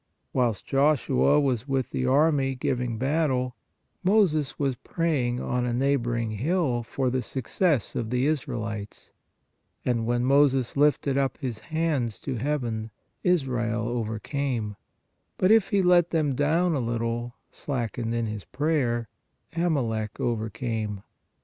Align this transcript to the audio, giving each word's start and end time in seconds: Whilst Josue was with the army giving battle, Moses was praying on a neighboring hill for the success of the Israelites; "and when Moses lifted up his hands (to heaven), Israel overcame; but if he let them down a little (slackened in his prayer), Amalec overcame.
Whilst 0.33 0.65
Josue 0.65 1.39
was 1.39 1.67
with 1.67 1.91
the 1.91 2.07
army 2.07 2.55
giving 2.55 2.97
battle, 2.97 3.55
Moses 4.03 4.57
was 4.57 4.73
praying 4.77 5.39
on 5.39 5.63
a 5.67 5.73
neighboring 5.73 6.31
hill 6.31 6.81
for 6.81 7.11
the 7.11 7.21
success 7.21 7.93
of 7.95 8.09
the 8.09 8.25
Israelites; 8.25 9.11
"and 9.85 10.07
when 10.07 10.25
Moses 10.25 10.75
lifted 10.75 11.19
up 11.19 11.37
his 11.37 11.59
hands 11.59 12.19
(to 12.21 12.33
heaven), 12.37 12.89
Israel 13.21 13.87
overcame; 13.89 14.75
but 15.37 15.51
if 15.51 15.69
he 15.69 15.83
let 15.83 16.09
them 16.09 16.33
down 16.33 16.73
a 16.73 16.79
little 16.79 17.35
(slackened 17.51 18.15
in 18.15 18.25
his 18.25 18.43
prayer), 18.43 19.07
Amalec 19.55 20.19
overcame. 20.19 21.03